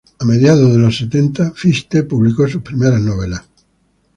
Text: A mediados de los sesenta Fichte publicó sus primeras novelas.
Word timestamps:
A 0.17 0.25
mediados 0.25 0.71
de 0.73 0.79
los 0.79 0.97
sesenta 0.97 1.51
Fichte 1.55 2.01
publicó 2.01 2.47
sus 2.47 2.63
primeras 2.63 3.01
novelas. 3.01 3.43